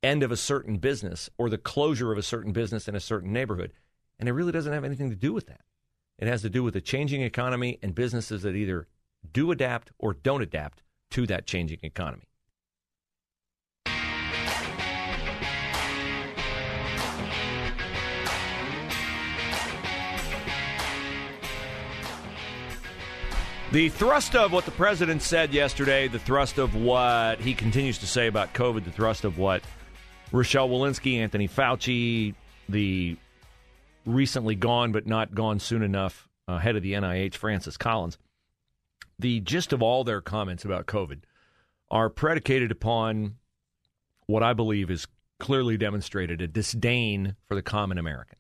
end 0.03 0.23
of 0.23 0.33
a 0.33 0.37
certain 0.37 0.79
business 0.79 1.31
or 1.39 1.49
the 1.49 1.59
closure 1.59 2.13
of 2.13 2.19
a 2.19 2.23
certain 2.23 2.53
business 2.53 2.89
in 2.89 2.97
a 2.97 3.01
certain 3.01 3.33
neighborhood. 3.33 3.73
And 4.19 4.29
it 4.29 4.33
really 4.33 4.53
doesn't 4.53 4.73
have 4.73 4.85
anything 4.85 5.11
to 5.11 5.17
do 5.17 5.33
with 5.33 5.47
that. 5.47 5.61
It 6.19 6.27
has 6.27 6.43
to 6.43 6.51
do 6.51 6.65
with 6.65 6.75
a 6.75 6.81
changing 6.81 7.23
economy 7.23 7.79
and 7.83 7.95
businesses 7.95 8.43
that 8.43 8.57
either 8.57 8.89
do 9.33 9.51
adapt 9.51 9.91
or 9.99 10.15
don't 10.15 10.43
adapt 10.43 10.83
to 11.11 11.27
that 11.27 11.47
changing 11.47 11.79
economy. 11.83 12.25
The 23.71 23.91
thrust 23.91 24.35
of 24.35 24.51
what 24.51 24.65
the 24.65 24.71
president 24.71 25.21
said 25.21 25.53
yesterday, 25.53 26.09
the 26.09 26.19
thrust 26.19 26.57
of 26.57 26.75
what 26.75 27.39
he 27.39 27.53
continues 27.53 27.99
to 27.99 28.07
say 28.07 28.27
about 28.27 28.55
COVID, 28.55 28.83
the 28.85 28.91
thrust 28.91 29.25
of 29.25 29.37
what 29.37 29.63
Rochelle 30.33 30.71
Walensky, 30.71 31.19
Anthony 31.19 31.47
Fauci, 31.49 32.35
the 32.71 33.19
recently 34.07 34.55
gone 34.55 34.93
but 34.93 35.07
not 35.07 35.35
gone 35.35 35.61
soon 35.61 35.83
enough 35.83 36.31
uh, 36.49 36.57
head 36.57 36.77
of 36.77 36.83
the 36.83 36.95
NIH, 36.95 37.35
Francis 37.35 37.77
Collins, 37.77 38.17
the 39.19 39.41
gist 39.41 39.73
of 39.73 39.83
all 39.83 40.05
their 40.05 40.21
comments 40.21 40.65
about 40.65 40.87
COVID 40.87 41.21
are 41.91 42.11
predicated 42.11 42.71
upon 42.71 43.37
what 44.27 44.43
I 44.43 44.53
believe 44.53 44.91
is 44.91 45.07
clearly 45.39 45.77
demonstrated 45.77 46.41
a 46.41 46.49
disdain 46.49 47.37
for 47.47 47.55
the 47.55 47.63
common 47.63 47.99
American, 47.99 48.39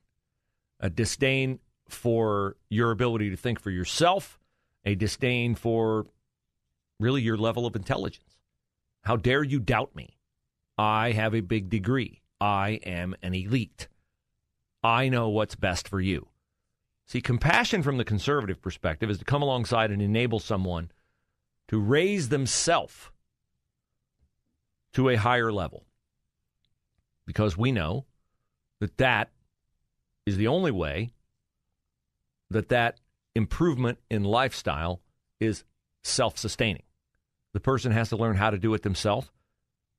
a 0.80 0.90
disdain 0.90 1.60
for 1.88 2.56
your 2.68 2.90
ability 2.90 3.30
to 3.30 3.36
think 3.36 3.60
for 3.60 3.70
yourself 3.70 4.38
a 4.84 4.94
disdain 4.94 5.54
for 5.54 6.06
really 7.00 7.22
your 7.22 7.36
level 7.36 7.66
of 7.66 7.76
intelligence. 7.76 8.38
How 9.02 9.16
dare 9.16 9.42
you 9.42 9.60
doubt 9.60 9.94
me? 9.94 10.18
I 10.76 11.12
have 11.12 11.34
a 11.34 11.40
big 11.40 11.70
degree. 11.70 12.22
I 12.40 12.80
am 12.84 13.16
an 13.22 13.34
elite. 13.34 13.88
I 14.82 15.08
know 15.08 15.28
what's 15.28 15.56
best 15.56 15.88
for 15.88 16.00
you. 16.00 16.28
See, 17.08 17.22
compassion 17.22 17.82
from 17.82 17.96
the 17.96 18.04
conservative 18.04 18.60
perspective 18.60 19.08
is 19.08 19.18
to 19.18 19.24
come 19.24 19.40
alongside 19.40 19.90
and 19.90 20.02
enable 20.02 20.40
someone 20.40 20.90
to 21.68 21.80
raise 21.80 22.28
themselves 22.28 23.10
to 24.92 25.08
a 25.08 25.16
higher 25.16 25.50
level. 25.50 25.86
Because 27.24 27.56
we 27.56 27.72
know 27.72 28.04
that 28.80 28.98
that 28.98 29.30
is 30.26 30.36
the 30.36 30.48
only 30.48 30.70
way 30.70 31.14
that 32.50 32.68
that 32.68 33.00
improvement 33.34 33.98
in 34.10 34.22
lifestyle 34.22 35.00
is 35.40 35.64
self 36.02 36.36
sustaining. 36.36 36.82
The 37.54 37.60
person 37.60 37.90
has 37.92 38.10
to 38.10 38.16
learn 38.16 38.36
how 38.36 38.50
to 38.50 38.58
do 38.58 38.74
it 38.74 38.82
themselves 38.82 39.30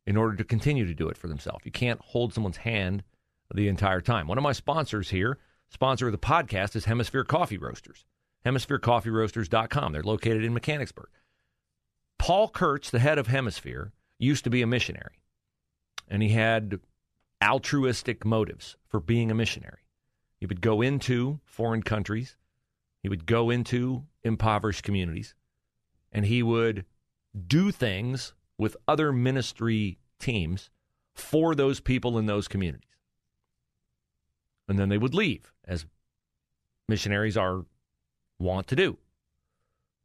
in 0.06 0.16
order 0.16 0.36
to 0.36 0.44
continue 0.44 0.86
to 0.86 0.94
do 0.94 1.10
it 1.10 1.18
for 1.18 1.28
themselves. 1.28 1.66
You 1.66 1.72
can't 1.72 2.02
hold 2.02 2.36
someone's 2.36 2.58
hand 2.58 3.04
the 3.52 3.68
entire 3.68 4.02
time. 4.02 4.28
One 4.28 4.38
of 4.38 4.44
my 4.44 4.52
sponsors 4.52 5.10
here, 5.10 5.40
sponsor 5.70 6.08
of 6.08 6.12
the 6.12 6.18
podcast, 6.18 6.76
is 6.76 6.86
Hemisphere 6.86 7.24
Coffee 7.24 7.58
Roasters. 7.58 8.06
HemisphereCoffeeRoasters.com. 8.46 9.94
They're 9.94 10.04
located 10.04 10.44
in 10.44 10.54
Mechanicsburg. 10.54 11.10
Paul 12.18 12.50
Kurtz, 12.50 12.90
the 12.90 13.00
head 13.00 13.18
of 13.18 13.28
Hemisphere, 13.28 13.94
used 14.18 14.44
to 14.44 14.50
be 14.50 14.62
a 14.62 14.68
missionary, 14.68 15.22
and 16.08 16.22
he 16.22 16.30
had 16.30 16.80
altruistic 17.44 18.26
motives 18.26 18.76
for 18.88 19.00
being 19.00 19.32
a 19.32 19.36
missionary. 19.36 19.80
He 20.38 20.46
would 20.46 20.62
go 20.62 20.82
into 20.82 21.40
foreign 21.46 21.84
countries, 21.84 22.36
he 23.02 23.10
would 23.10 23.26
go 23.26 23.50
into 23.50 24.04
impoverished 24.24 24.84
communities, 24.84 25.36
and 26.12 26.26
he 26.26 26.44
would 26.44 26.86
do 27.48 27.72
things 27.72 28.34
with 28.58 28.76
other 28.88 29.14
ministry 29.14 30.00
teams 30.20 30.70
for 31.14 31.56
those 31.56 31.80
people 31.80 32.18
in 32.18 32.26
those 32.26 32.48
communities. 32.48 32.89
And 34.70 34.80
then 34.80 34.88
they 34.88 34.98
would 34.98 35.16
leave, 35.16 35.52
as 35.66 35.86
missionaries 36.88 37.36
are 37.36 37.66
wont 38.40 38.68
to 38.68 38.76
do. 38.76 38.98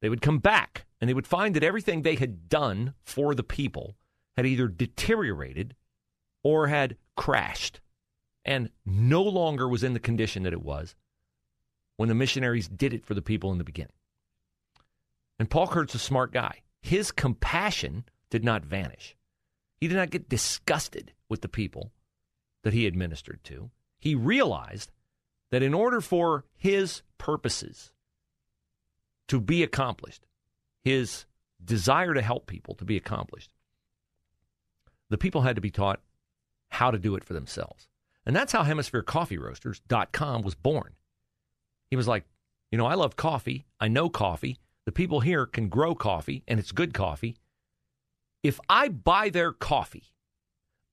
They 0.00 0.08
would 0.08 0.22
come 0.22 0.38
back 0.38 0.86
and 1.00 1.08
they 1.08 1.14
would 1.14 1.26
find 1.26 1.54
that 1.54 1.62
everything 1.62 2.02
they 2.02 2.16
had 2.16 2.48
done 2.48 2.94
for 3.02 3.34
the 3.34 3.44
people 3.44 3.94
had 4.36 4.46
either 4.46 4.66
deteriorated 4.66 5.76
or 6.42 6.66
had 6.66 6.96
crashed 7.16 7.80
and 8.44 8.70
no 8.84 9.22
longer 9.22 9.68
was 9.68 9.84
in 9.84 9.94
the 9.94 10.00
condition 10.00 10.42
that 10.42 10.52
it 10.52 10.62
was 10.62 10.94
when 11.96 12.08
the 12.08 12.14
missionaries 12.14 12.68
did 12.68 12.92
it 12.92 13.06
for 13.06 13.14
the 13.14 13.22
people 13.22 13.52
in 13.52 13.58
the 13.58 13.64
beginning. 13.64 13.92
And 15.38 15.48
Paul 15.48 15.68
Kurt's 15.68 15.94
a 15.94 15.98
smart 15.98 16.32
guy. 16.32 16.62
His 16.82 17.12
compassion 17.12 18.04
did 18.30 18.44
not 18.44 18.64
vanish. 18.64 19.16
He 19.78 19.88
did 19.88 19.96
not 19.96 20.10
get 20.10 20.28
disgusted 20.28 21.12
with 21.28 21.40
the 21.40 21.48
people 21.48 21.92
that 22.62 22.72
he 22.72 22.86
administered 22.86 23.42
to. 23.44 23.70
He 24.04 24.14
realized 24.14 24.92
that 25.50 25.62
in 25.62 25.72
order 25.72 26.02
for 26.02 26.44
his 26.54 27.00
purposes 27.16 27.90
to 29.28 29.40
be 29.40 29.62
accomplished, 29.62 30.26
his 30.82 31.24
desire 31.64 32.12
to 32.12 32.20
help 32.20 32.46
people 32.46 32.74
to 32.74 32.84
be 32.84 32.98
accomplished, 32.98 33.54
the 35.08 35.16
people 35.16 35.40
had 35.40 35.54
to 35.54 35.62
be 35.62 35.70
taught 35.70 36.02
how 36.68 36.90
to 36.90 36.98
do 36.98 37.16
it 37.16 37.24
for 37.24 37.32
themselves. 37.32 37.88
And 38.26 38.36
that's 38.36 38.52
how 38.52 38.62
HemisphereCoffeeRoasters.com 38.62 40.42
was 40.42 40.54
born. 40.54 40.92
He 41.88 41.96
was 41.96 42.06
like, 42.06 42.26
you 42.70 42.76
know, 42.76 42.86
I 42.86 42.94
love 42.94 43.16
coffee. 43.16 43.64
I 43.80 43.88
know 43.88 44.10
coffee. 44.10 44.58
The 44.84 44.92
people 44.92 45.20
here 45.20 45.46
can 45.46 45.70
grow 45.70 45.94
coffee, 45.94 46.44
and 46.46 46.60
it's 46.60 46.72
good 46.72 46.92
coffee. 46.92 47.36
If 48.42 48.60
I 48.68 48.90
buy 48.90 49.30
their 49.30 49.50
coffee, 49.50 50.12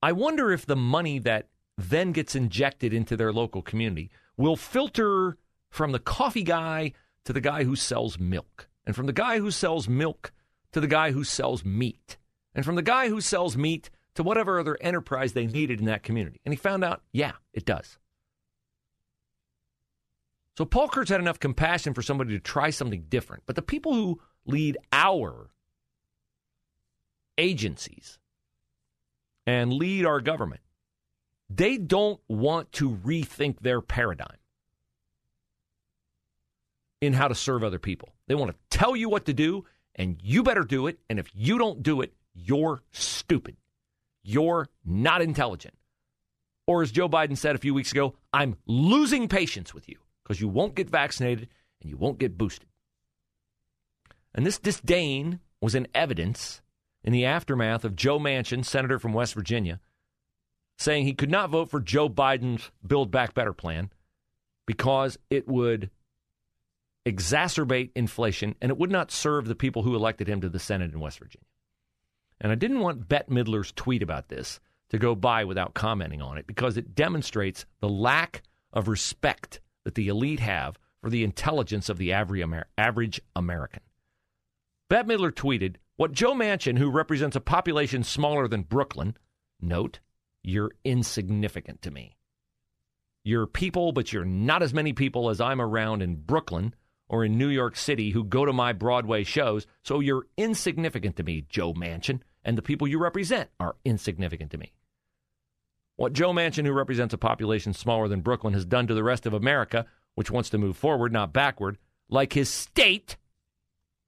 I 0.02 0.14
wonder 0.14 0.54
if 0.54 0.66
the 0.66 0.78
money 0.78 1.20
that 1.20 1.50
then 1.90 2.12
gets 2.12 2.36
injected 2.36 2.94
into 2.94 3.16
their 3.18 3.34
local 3.34 3.62
community 3.62 4.10
will 4.38 4.56
filter 4.56 5.38
from 5.70 5.92
the 5.92 6.00
coffee 6.00 6.44
guy 6.44 6.94
to 7.26 7.34
the 7.34 7.42
guy 7.42 7.64
who 7.64 7.76
sells 7.76 8.20
milk, 8.20 8.68
and 8.86 8.96
from 8.96 9.06
the 9.06 9.14
guy 9.14 9.40
who 9.40 9.52
sells 9.52 9.88
milk 9.88 10.32
to 10.72 10.80
the 10.80 10.88
guy 10.88 11.12
who 11.12 11.24
sells 11.24 11.64
meat, 11.64 12.18
and 12.56 12.66
from 12.66 12.76
the 12.76 12.82
guy 12.82 13.10
who 13.10 13.22
sells 13.22 13.56
meat 13.56 13.90
to 14.16 14.24
whatever 14.24 14.60
other 14.60 14.78
enterprise 14.82 15.34
they 15.34 15.48
needed 15.48 15.80
in 15.80 15.86
that 15.86 16.04
community. 16.04 16.42
And 16.44 16.54
he 16.54 16.58
found 16.58 16.84
out, 16.84 17.02
yeah, 17.12 17.34
it 17.54 17.66
does. 17.66 17.98
So 20.58 20.66
Paul 20.66 20.90
Kurtz 20.90 21.10
had 21.10 21.22
enough 21.22 21.40
compassion 21.40 21.94
for 21.94 22.02
somebody 22.02 22.32
to 22.32 22.40
try 22.40 22.72
something 22.72 23.06
different. 23.08 23.44
But 23.46 23.56
the 23.56 23.62
people 23.62 23.94
who 23.94 24.20
lead 24.46 24.78
our 24.92 25.52
agencies 27.38 28.20
and 29.48 29.74
lead 29.74 30.06
our 30.06 30.20
government, 30.20 30.62
they 31.56 31.78
don't 31.78 32.20
want 32.28 32.72
to 32.74 32.90
rethink 32.90 33.60
their 33.60 33.82
paradigm 33.82 34.38
in 37.02 37.14
how 37.14 37.28
to 37.28 37.36
serve 37.36 37.64
other 37.64 37.80
people. 37.80 38.10
They 38.28 38.36
want 38.36 38.52
to 38.52 38.78
tell 38.78 38.96
you 38.96 39.10
what 39.10 39.26
to 39.26 39.34
do, 39.34 39.66
and 39.96 40.18
you 40.22 40.44
better 40.44 40.64
do 40.64 40.88
it. 40.88 41.00
And 41.10 41.20
if 41.20 41.30
you 41.34 41.58
don't 41.58 41.84
do 41.84 42.02
it, 42.02 42.14
you're 42.34 42.82
stupid. 42.92 43.58
You're 44.24 44.68
not 44.86 45.22
intelligent. 45.22 45.74
Or 46.68 46.84
as 46.84 46.92
Joe 46.92 47.10
Biden 47.10 47.38
said 47.38 47.56
a 47.56 47.60
few 47.60 47.74
weeks 47.74 47.92
ago, 47.92 48.16
I'm 48.32 48.56
losing 48.66 49.28
patience 49.28 49.74
with 49.74 49.90
you 49.90 49.98
because 50.24 50.40
you 50.40 50.48
won't 50.48 50.76
get 50.76 50.90
vaccinated 50.90 51.50
and 51.82 51.90
you 51.90 51.98
won't 51.98 52.20
get 52.20 52.38
boosted. 52.38 52.70
And 54.34 54.46
this 54.46 54.60
disdain 54.60 55.40
was 55.60 55.76
in 55.76 55.88
evidence 55.94 56.62
in 57.04 57.12
the 57.12 57.26
aftermath 57.26 57.84
of 57.84 57.96
Joe 57.96 58.20
Manchin, 58.20 58.64
senator 58.64 59.00
from 59.00 59.12
West 59.12 59.34
Virginia, 59.34 59.80
saying 60.82 61.06
he 61.06 61.14
could 61.14 61.30
not 61.30 61.50
vote 61.50 61.70
for 61.70 61.80
Joe 61.80 62.10
Biden's 62.10 62.72
Build 62.86 63.12
Back 63.12 63.34
Better 63.34 63.54
plan 63.54 63.92
because 64.66 65.18
it 65.30 65.48
would 65.48 65.92
exacerbate 67.06 67.92
inflation 67.96 68.56
and 68.62 68.72
it 68.72 68.78
would 68.78 68.92
not 68.92 69.12
serve 69.12 69.48
the 69.48 69.56
people 69.56 69.84
who 69.84 69.96
elected 69.96 70.28
him 70.28 70.42
to 70.42 70.50
the 70.50 70.60
Senate 70.60 70.92
in 70.92 71.00
West 71.00 71.20
Virginia. 71.20 71.46
And 72.40 72.52
I 72.52 72.56
didn't 72.56 72.80
want 72.80 73.08
Bette 73.08 73.32
Midler's 73.32 73.72
tweet 73.72 74.02
about 74.02 74.30
this 74.30 74.60
to 74.90 74.98
go 74.98 75.14
by 75.14 75.46
without 75.46 75.76
commenting 75.76 76.22
on 76.22 76.38
it 76.38 76.48
because 76.48 76.78
it 76.78 76.96
demonstrates 76.96 77.66
the 77.80 77.90
lack 77.90 78.42
of 78.74 78.88
respect 78.88 79.60
that 79.84 79.96
the 79.96 80.08
elite 80.08 80.40
have 80.40 80.80
for 81.02 81.10
the 81.10 81.24
intelligence 81.24 81.90
of 81.90 81.98
the 81.98 82.12
average 82.12 83.22
American. 83.36 83.82
Bette 84.90 85.08
Midler 85.08 85.32
tweeted, 85.32 85.76
What 85.96 86.12
Joe 86.12 86.34
Manchin, 86.34 86.78
who 86.78 86.90
represents 86.90 87.36
a 87.36 87.42
population 87.42 88.04
smaller 88.04 88.48
than 88.48 88.64
Brooklyn, 88.64 89.16
note, 89.62 90.00
you're 90.44 90.72
insignificant 90.84 91.82
to 91.84 91.92
me. 91.92 92.18
You're 93.24 93.48
people, 93.48 93.92
but 93.92 94.12
you're 94.12 94.26
not 94.26 94.64
as 94.64 94.74
many 94.74 94.94
people 94.94 95.30
as 95.30 95.40
I'm 95.40 95.62
around 95.62 96.02
in 96.02 96.16
Brooklyn 96.16 96.74
or 97.08 97.24
in 97.26 97.38
New 97.38 97.50
York 97.50 97.76
City 97.76 98.12
who 98.12 98.24
go 98.24 98.46
to 98.46 98.54
my 98.54 98.74
Broadway 98.74 99.24
shows, 99.24 99.68
so 99.84 100.00
you're 100.00 100.26
insignificant 100.38 101.18
to 101.18 101.24
me, 101.24 101.46
Joe 101.50 101.74
Manchin 101.74 102.22
and 102.44 102.58
the 102.58 102.62
people 102.62 102.88
you 102.88 102.98
represent 102.98 103.50
are 103.60 103.76
insignificant 103.86 104.52
to 104.52 104.58
me. 104.58 104.74
What 105.96 106.14
Joe 106.14 106.32
Manchin, 106.32 106.66
who 106.66 106.72
represents 106.72 107.14
a 107.14 107.18
population 107.18 107.74
smaller 107.74 108.08
than 108.08 108.22
Brooklyn, 108.22 108.54
has 108.54 108.66
done 108.66 108.88
to 108.88 108.94
the 108.94 109.04
rest 109.04 109.26
of 109.26 109.34
America, 109.34 109.86
which 110.16 110.32
wants 110.32 110.50
to 110.50 110.58
move 110.58 110.78
forward, 110.78 111.14
not 111.14 111.34
backward, 111.34 111.78
like 112.10 112.34
his 112.34 112.50
state. 112.50 113.18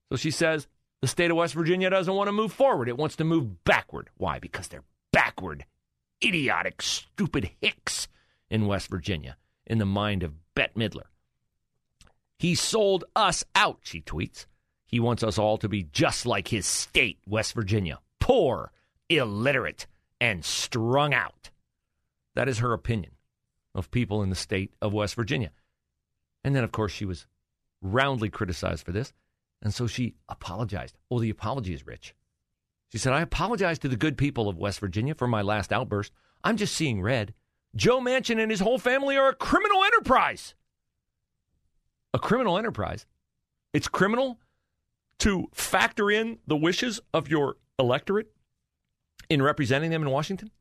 So 0.10 0.16
she 0.16 0.32
says 0.32 0.68
the 1.02 1.08
state 1.08 1.30
of 1.30 1.38
West 1.38 1.54
Virginia 1.54 1.90
doesn't 1.90 2.14
want 2.14 2.30
to 2.30 2.34
move 2.34 2.52
forward. 2.52 2.90
It 2.90 2.98
wants 2.98 3.16
to 3.18 3.24
move 3.24 3.64
backward. 3.64 4.10
Why? 4.18 4.40
Because 4.40 4.68
they're 4.70 4.84
backward, 5.12 5.66
idiotic, 6.24 6.82
stupid 6.82 7.52
hicks 7.62 8.08
in 8.50 8.68
West 8.68 8.90
Virginia, 8.90 9.38
in 9.66 9.78
the 9.78 9.86
mind 9.86 10.24
of 10.24 10.34
Bette 10.56 10.74
Midler. 10.76 11.08
He 12.38 12.56
sold 12.56 13.06
us 13.16 13.44
out, 13.56 13.80
she 13.84 14.02
tweets. 14.02 14.46
He 14.86 15.00
wants 15.00 15.24
us 15.24 15.38
all 15.38 15.58
to 15.58 15.70
be 15.70 15.84
just 15.84 16.26
like 16.26 16.50
his 16.50 16.66
state, 16.66 17.20
West 17.26 17.54
Virginia 17.54 18.00
poor, 18.24 18.72
illiterate, 19.10 19.86
and 20.22 20.46
strung 20.46 21.14
out. 21.14 21.52
That 22.36 22.48
is 22.48 22.60
her 22.60 22.72
opinion 22.72 23.12
of 23.76 23.92
people 23.92 24.24
in 24.24 24.30
the 24.30 24.36
state 24.36 24.74
of 24.82 24.94
West 24.94 25.16
Virginia. 25.16 25.52
And 26.42 26.56
then, 26.56 26.64
of 26.64 26.72
course, 26.72 26.94
she 26.94 27.04
was 27.04 27.28
roundly 27.82 28.30
criticized 28.30 28.86
for 28.86 28.94
this. 28.94 29.12
And 29.62 29.74
so 29.74 29.88
she 29.88 30.16
apologized. 30.30 30.98
Oh, 31.12 31.20
the 31.20 31.30
apology 31.30 31.74
is 31.74 31.86
rich. 31.86 32.16
She 32.94 33.00
said, 33.00 33.12
I 33.12 33.22
apologize 33.22 33.80
to 33.80 33.88
the 33.88 33.96
good 33.96 34.20
people 34.20 34.48
of 34.48 34.60
West 34.60 34.80
Virginia 34.80 35.16
for 35.16 35.28
my 35.28 35.42
last 35.42 35.74
outburst. 35.74 36.12
I'm 36.44 36.58
just 36.58 36.76
seeing 36.76 37.02
red. 37.02 37.34
Joe 37.76 38.00
Manchin 38.00 38.40
and 38.40 38.52
his 38.52 38.60
whole 38.60 38.78
family 38.78 39.18
are 39.18 39.30
a 39.30 39.36
criminal 39.36 39.84
enterprise. 39.84 40.54
A 42.14 42.20
criminal 42.20 42.56
enterprise. 42.56 43.08
It's 43.74 43.88
criminal 43.88 44.40
to 45.18 45.48
factor 45.56 46.12
in 46.12 46.38
the 46.46 46.56
wishes 46.56 47.00
of 47.16 47.30
your 47.30 47.58
electorate 47.80 48.32
in 49.28 49.42
representing 49.42 49.90
them 49.90 50.04
in 50.04 50.12
Washington? 50.12 50.52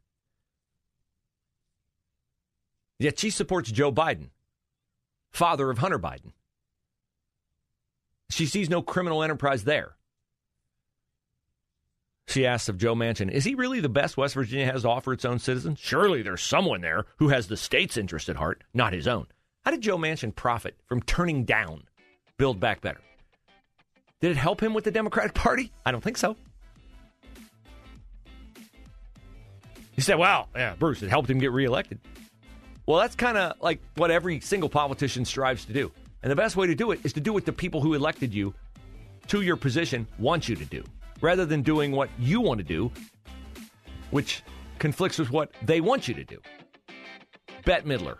Yet 2.99 3.19
she 3.19 3.29
supports 3.29 3.71
Joe 3.71 3.93
Biden, 3.93 4.31
father 5.31 5.69
of 5.69 5.77
Hunter 5.77 5.99
Biden. 5.99 6.33
She 8.31 8.47
sees 8.47 8.71
no 8.71 8.81
criminal 8.81 9.23
enterprise 9.23 9.65
there. 9.65 9.97
She 12.27 12.47
asks 12.47 12.69
of 12.69 12.79
Joe 12.79 12.95
Manchin, 12.95 13.31
is 13.31 13.45
he 13.45 13.55
really 13.55 13.81
the 13.81 13.89
best 13.89 14.17
West 14.17 14.35
Virginia 14.35 14.67
has 14.67 14.83
to 14.83 14.89
offer 14.89 15.13
its 15.13 15.25
own 15.25 15.39
citizens? 15.39 15.79
Surely 15.81 16.23
there's 16.23 16.43
someone 16.43 16.81
there 16.81 17.05
who 17.17 17.29
has 17.29 17.49
the 17.49 17.57
state's 17.57 17.97
interest 17.97 18.29
at 18.29 18.37
heart, 18.37 18.63
not 18.73 18.93
his 18.93 19.09
own. 19.09 19.27
How 19.65 19.71
did 19.71 19.81
Joe 19.81 19.99
Manchin 19.99 20.35
profit 20.35 20.77
from 20.87 21.03
turning 21.03 21.45
down 21.45 21.85
Build 22.39 22.59
Back 22.61 22.81
Better? 22.81 23.01
Did 24.21 24.31
it 24.31 24.37
help 24.37 24.63
him 24.63 24.73
with 24.73 24.85
the 24.85 24.91
Democratic 24.91 25.35
Party? 25.35 25.73
I 25.85 25.91
don't 25.91 26.03
think 26.03 26.17
so. 26.17 26.37
He 29.91 30.01
said, 30.01 30.19
well, 30.19 30.49
yeah, 30.55 30.75
Bruce, 30.79 31.03
it 31.03 31.11
helped 31.11 31.29
him 31.29 31.39
get 31.39 31.53
reelected. 31.53 32.01
Well, 32.87 32.99
that's 32.99 33.15
kind 33.15 33.37
of 33.37 33.61
like 33.61 33.81
what 33.97 34.11
every 34.11 34.41
single 34.41 34.69
politician 34.69 35.25
strives 35.25 35.65
to 35.67 35.73
do. 35.73 35.93
And 36.23 36.31
the 36.31 36.37
best 36.37 36.57
way 36.57 36.67
to 36.69 36.75
do 36.75 36.93
it 36.93 37.01
is 37.05 37.13
to 37.15 37.21
do 37.21 37.33
what 37.33 37.45
the 37.45 37.53
people 37.53 37.81
who 37.81 37.95
elected 37.95 38.33
you 38.33 38.55
to 39.29 39.43
your 39.43 39.57
position 39.57 40.07
want 40.19 40.49
you 40.49 40.57
to 40.57 40.65
do, 40.65 40.85
rather 41.23 41.47
than 41.47 41.63
doing 41.63 41.93
what 41.93 42.11
you 42.19 42.41
want 42.43 42.59
to 42.59 42.65
do, 42.65 42.93
which 44.11 44.43
conflicts 44.79 45.19
with 45.19 45.31
what 45.31 45.51
they 45.65 45.81
want 45.81 46.07
you 46.07 46.13
to 46.13 46.25
do. 46.25 46.39
Bette 47.65 47.89
Midler, 47.89 48.19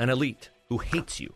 an 0.00 0.08
elite 0.08 0.50
who 0.68 0.78
hates 0.78 1.20
you 1.20 1.34